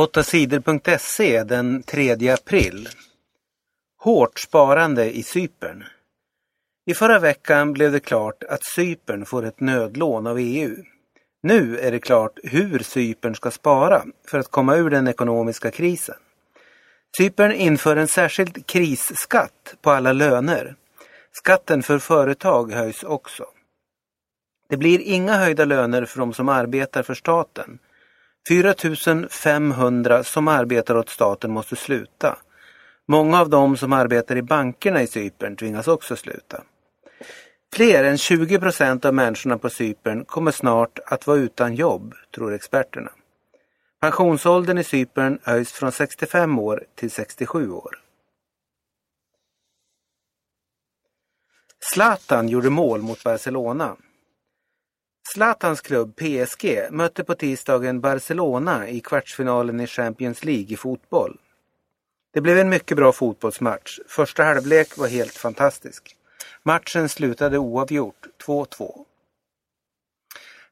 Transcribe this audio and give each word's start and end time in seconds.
8sidor.se 0.00 1.44
den 1.44 1.82
3 1.82 2.30
april. 2.30 2.88
Hårt 3.98 4.38
sparande 4.38 5.16
i 5.16 5.22
Cypern. 5.22 5.84
I 6.86 6.94
förra 6.94 7.18
veckan 7.18 7.72
blev 7.72 7.92
det 7.92 8.00
klart 8.00 8.44
att 8.44 8.64
Cypern 8.64 9.26
får 9.26 9.44
ett 9.44 9.60
nödlån 9.60 10.26
av 10.26 10.38
EU. 10.38 10.76
Nu 11.42 11.78
är 11.78 11.92
det 11.92 11.98
klart 11.98 12.38
hur 12.42 12.78
Cypern 12.78 13.34
ska 13.34 13.50
spara 13.50 14.04
för 14.26 14.38
att 14.38 14.50
komma 14.50 14.76
ur 14.76 14.90
den 14.90 15.08
ekonomiska 15.08 15.70
krisen. 15.70 16.16
Cypern 17.16 17.52
inför 17.52 17.96
en 17.96 18.08
särskild 18.08 18.66
krisskatt 18.66 19.76
på 19.80 19.90
alla 19.90 20.12
löner. 20.12 20.76
Skatten 21.32 21.82
för 21.82 21.98
företag 21.98 22.72
höjs 22.72 23.02
också. 23.02 23.44
Det 24.68 24.76
blir 24.76 25.00
inga 25.00 25.36
höjda 25.36 25.64
löner 25.64 26.04
för 26.04 26.18
de 26.18 26.32
som 26.32 26.48
arbetar 26.48 27.02
för 27.02 27.14
staten. 27.14 27.78
4 28.48 28.74
500 29.30 30.24
som 30.24 30.48
arbetar 30.48 30.96
åt 30.96 31.08
staten 31.08 31.50
måste 31.50 31.76
sluta. 31.76 32.38
Många 33.06 33.40
av 33.40 33.48
dem 33.48 33.76
som 33.76 33.92
arbetar 33.92 34.36
i 34.36 34.42
bankerna 34.42 35.02
i 35.02 35.06
Cypern 35.06 35.56
tvingas 35.56 35.88
också 35.88 36.16
sluta. 36.16 36.62
Fler 37.74 38.04
än 38.04 38.18
20 38.18 38.60
procent 38.60 39.04
av 39.04 39.14
människorna 39.14 39.58
på 39.58 39.70
Cypern 39.70 40.24
kommer 40.24 40.50
snart 40.50 40.98
att 41.06 41.26
vara 41.26 41.38
utan 41.38 41.74
jobb, 41.74 42.14
tror 42.34 42.54
experterna. 42.54 43.10
Pensionsåldern 44.00 44.78
i 44.78 44.84
Cypern 44.84 45.38
höjs 45.42 45.72
från 45.72 45.92
65 45.92 46.58
år 46.58 46.84
till 46.94 47.10
67 47.10 47.70
år. 47.70 48.00
Zlatan 51.92 52.48
gjorde 52.48 52.70
mål 52.70 53.02
mot 53.02 53.24
Barcelona. 53.24 53.96
Zlatans 55.34 55.80
klubb 55.80 56.16
PSG 56.16 56.88
mötte 56.90 57.24
på 57.24 57.34
tisdagen 57.34 58.00
Barcelona 58.00 58.88
i 58.88 59.00
kvartsfinalen 59.00 59.80
i 59.80 59.86
Champions 59.86 60.44
League 60.44 60.66
i 60.68 60.76
fotboll. 60.76 61.38
Det 62.34 62.40
blev 62.40 62.58
en 62.58 62.68
mycket 62.68 62.96
bra 62.96 63.12
fotbollsmatch. 63.12 63.98
Första 64.08 64.44
halvlek 64.44 64.98
var 64.98 65.08
helt 65.08 65.34
fantastisk. 65.34 66.16
Matchen 66.62 67.08
slutade 67.08 67.58
oavgjort, 67.58 68.26
2-2. 68.46 69.04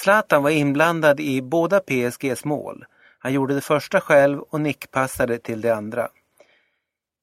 Zlatan 0.00 0.42
var 0.42 0.50
inblandad 0.50 1.20
i 1.20 1.42
båda 1.42 1.80
PSGs 1.80 2.44
mål. 2.44 2.84
Han 3.18 3.32
gjorde 3.32 3.54
det 3.54 3.60
första 3.60 4.00
själv 4.00 4.40
och 4.40 4.60
nickpassade 4.60 5.38
till 5.38 5.60
det 5.60 5.74
andra. 5.74 6.08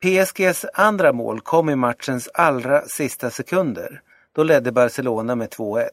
PSGs 0.03 0.65
andra 0.73 1.13
mål 1.13 1.41
kom 1.41 1.69
i 1.69 1.75
matchens 1.75 2.29
allra 2.33 2.81
sista 2.81 3.29
sekunder. 3.29 4.01
Då 4.31 4.43
ledde 4.43 4.71
Barcelona 4.71 5.35
med 5.35 5.49
2-1. 5.49 5.89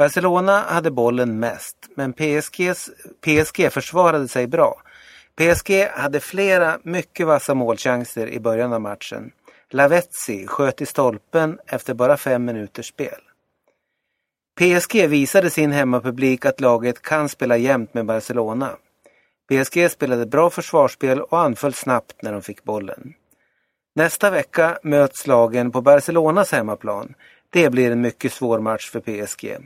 Barcelona 0.00 0.60
hade 0.60 0.90
bollen 0.90 1.40
mest, 1.40 1.76
men 1.94 2.12
PSGs, 2.12 2.90
PSG 3.20 3.72
försvarade 3.72 4.28
sig 4.28 4.46
bra. 4.46 4.82
PSG 5.36 5.88
hade 5.92 6.20
flera 6.20 6.78
mycket 6.82 7.26
vassa 7.26 7.54
målchanser 7.54 8.26
i 8.26 8.40
början 8.40 8.72
av 8.72 8.80
matchen. 8.80 9.30
Lavezzi 9.70 10.46
sköt 10.46 10.80
i 10.80 10.86
stolpen 10.86 11.58
efter 11.66 11.94
bara 11.94 12.16
fem 12.16 12.44
minuters 12.44 12.88
spel. 12.88 13.20
PSG 14.60 15.08
visade 15.08 15.50
sin 15.50 15.72
hemmapublik 15.72 16.44
att 16.44 16.60
laget 16.60 17.02
kan 17.02 17.28
spela 17.28 17.56
jämnt 17.56 17.94
med 17.94 18.06
Barcelona. 18.06 18.76
PSG 19.50 19.90
spelade 19.90 20.26
bra 20.26 20.50
försvarsspel 20.50 21.20
och 21.20 21.40
anföll 21.40 21.74
snabbt 21.74 22.22
när 22.22 22.32
de 22.32 22.42
fick 22.42 22.64
bollen. 22.64 23.14
Nästa 23.94 24.30
vecka 24.30 24.78
möts 24.82 25.26
lagen 25.26 25.70
på 25.70 25.80
Barcelonas 25.80 26.52
hemmaplan. 26.52 27.14
Det 27.50 27.70
blir 27.70 27.90
en 27.90 28.00
mycket 28.00 28.32
svår 28.32 28.60
match 28.60 28.90
för 28.90 29.00
PSG. 29.00 29.58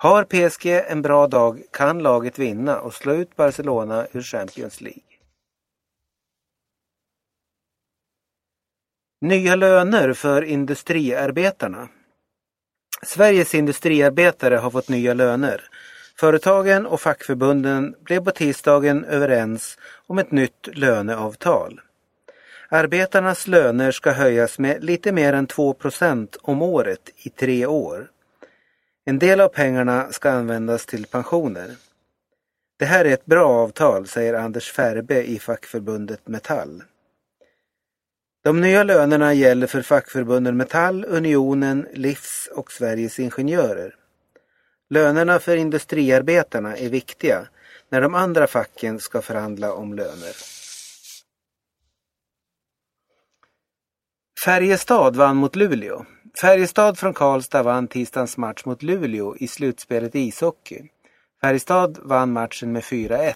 Har 0.00 0.24
PSG 0.24 0.66
en 0.66 1.02
bra 1.02 1.26
dag 1.26 1.62
kan 1.72 1.98
laget 1.98 2.38
vinna 2.38 2.80
och 2.80 2.94
slå 2.94 3.14
ut 3.14 3.36
Barcelona 3.36 4.06
ur 4.12 4.22
Champions 4.22 4.80
League. 4.80 5.02
Nya 9.20 9.56
löner 9.56 10.12
för 10.12 10.42
industriarbetarna. 10.42 11.88
Sveriges 13.02 13.54
industriarbetare 13.54 14.56
har 14.56 14.70
fått 14.70 14.88
nya 14.88 15.14
löner. 15.14 15.62
Företagen 16.20 16.86
och 16.86 17.00
fackförbunden 17.00 17.94
blev 18.00 18.24
på 18.24 18.30
tisdagen 18.30 19.04
överens 19.04 19.78
om 20.06 20.18
ett 20.18 20.30
nytt 20.30 20.68
löneavtal. 20.72 21.80
Arbetarnas 22.68 23.46
löner 23.46 23.90
ska 23.90 24.10
höjas 24.10 24.58
med 24.58 24.84
lite 24.84 25.12
mer 25.12 25.32
än 25.32 25.46
2% 25.46 26.36
om 26.42 26.62
året 26.62 27.10
i 27.16 27.30
tre 27.30 27.66
år. 27.66 28.10
En 29.08 29.18
del 29.18 29.40
av 29.40 29.48
pengarna 29.48 30.12
ska 30.12 30.30
användas 30.30 30.86
till 30.86 31.06
pensioner. 31.06 31.76
Det 32.78 32.84
här 32.84 33.04
är 33.04 33.12
ett 33.12 33.26
bra 33.26 33.48
avtal, 33.48 34.06
säger 34.06 34.34
Anders 34.34 34.72
Färbe 34.72 35.22
i 35.22 35.38
fackförbundet 35.38 36.28
Metall. 36.28 36.82
De 38.44 38.60
nya 38.60 38.82
lönerna 38.82 39.34
gäller 39.34 39.66
för 39.66 39.82
fackförbunden 39.82 40.56
Metall, 40.56 41.04
Unionen, 41.04 41.86
Livs 41.92 42.48
och 42.54 42.72
Sveriges 42.72 43.18
Ingenjörer. 43.18 43.94
Lönerna 44.90 45.38
för 45.38 45.56
industriarbetarna 45.56 46.76
är 46.76 46.88
viktiga 46.88 47.48
när 47.88 48.00
de 48.00 48.14
andra 48.14 48.46
facken 48.46 49.00
ska 49.00 49.22
förhandla 49.22 49.72
om 49.72 49.94
löner. 49.94 50.34
Färjestad 54.44 55.16
vann 55.16 55.36
mot 55.36 55.56
Luleå. 55.56 56.04
Färjestad 56.40 56.98
från 56.98 57.14
Karlstad 57.14 57.62
vann 57.62 57.88
tisdagens 57.88 58.36
match 58.36 58.64
mot 58.64 58.82
Luleå 58.82 59.36
i 59.36 59.48
slutspelet 59.48 60.14
i 60.14 60.20
ishockey. 60.20 60.88
Färjestad 61.40 61.98
vann 62.02 62.32
matchen 62.32 62.72
med 62.72 62.82
4-1. 62.82 63.34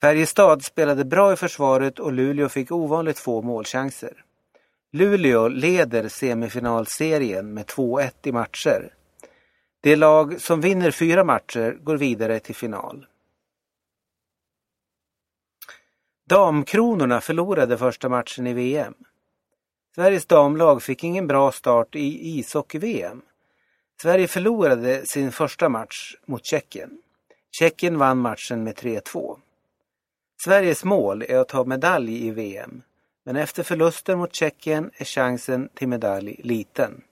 Färjestad 0.00 0.64
spelade 0.64 1.04
bra 1.04 1.32
i 1.32 1.36
försvaret 1.36 1.98
och 1.98 2.12
Luleå 2.12 2.48
fick 2.48 2.72
ovanligt 2.72 3.18
få 3.18 3.42
målchanser. 3.42 4.24
Luleå 4.92 5.48
leder 5.48 6.08
semifinalserien 6.08 7.54
med 7.54 7.66
2-1 7.66 8.10
i 8.22 8.32
matcher. 8.32 8.94
Det 9.80 9.96
lag 9.96 10.40
som 10.40 10.60
vinner 10.60 10.90
fyra 10.90 11.24
matcher 11.24 11.78
går 11.82 11.96
vidare 11.96 12.40
till 12.40 12.54
final. 12.54 13.06
Damkronorna 16.28 17.20
förlorade 17.20 17.78
första 17.78 18.08
matchen 18.08 18.46
i 18.46 18.52
VM. 18.52 18.94
Sveriges 19.94 20.26
damlag 20.26 20.82
fick 20.82 21.04
ingen 21.04 21.26
bra 21.26 21.52
start 21.52 21.94
i 21.94 22.38
ishockey-VM. 22.38 23.22
Sverige 24.02 24.28
förlorade 24.28 25.06
sin 25.06 25.32
första 25.32 25.68
match 25.68 26.14
mot 26.26 26.44
Tjeckien. 26.44 27.02
Tjeckien 27.58 27.98
vann 27.98 28.18
matchen 28.18 28.64
med 28.64 28.74
3-2. 28.74 29.38
Sveriges 30.44 30.84
mål 30.84 31.22
är 31.22 31.38
att 31.38 31.48
ta 31.48 31.64
medalj 31.64 32.26
i 32.26 32.30
VM, 32.30 32.82
men 33.24 33.36
efter 33.36 33.62
förlusten 33.62 34.18
mot 34.18 34.34
Tjeckien 34.34 34.90
är 34.94 35.04
chansen 35.04 35.68
till 35.74 35.88
medalj 35.88 36.40
liten. 36.44 37.04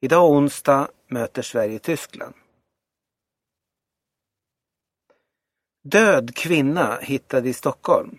Idag 0.00 0.30
onsdag 0.30 0.88
möter 1.08 1.42
Sverige 1.42 1.78
Tyskland. 1.78 2.34
Död 5.82 6.36
kvinna 6.36 6.98
hittad 7.00 7.46
i 7.46 7.52
Stockholm. 7.52 8.18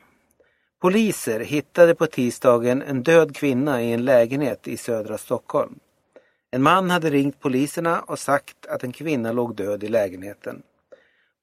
Poliser 0.86 1.40
hittade 1.40 1.96
på 1.96 2.08
tisdagen 2.08 2.82
en 2.82 3.04
död 3.04 3.36
kvinna 3.36 3.82
i 3.84 3.92
en 3.92 4.06
lägenhet 4.06 4.68
i 4.68 4.78
södra 4.78 5.18
Stockholm. 5.18 5.80
En 6.52 6.62
man 6.62 6.90
hade 6.90 7.10
ringt 7.10 7.40
poliserna 7.40 8.02
och 8.02 8.20
sagt 8.20 8.66
att 8.66 8.84
en 8.84 8.92
kvinna 8.92 9.32
låg 9.32 9.56
död 9.56 9.84
i 9.84 9.88
lägenheten. 9.88 10.62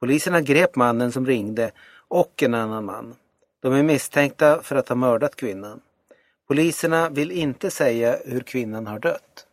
Poliserna 0.00 0.40
grep 0.40 0.76
mannen 0.76 1.12
som 1.12 1.26
ringde 1.26 1.70
och 2.08 2.42
en 2.42 2.54
annan 2.54 2.84
man. 2.84 3.14
De 3.62 3.72
är 3.72 3.82
misstänkta 3.82 4.62
för 4.62 4.76
att 4.76 4.88
ha 4.88 4.96
mördat 4.96 5.36
kvinnan. 5.36 5.80
Poliserna 6.48 7.08
vill 7.08 7.30
inte 7.30 7.70
säga 7.70 8.16
hur 8.24 8.40
kvinnan 8.40 8.86
har 8.86 8.98
dött. 8.98 9.46